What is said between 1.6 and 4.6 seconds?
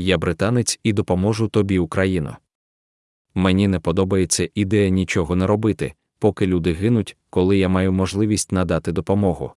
Україно. Мені не подобається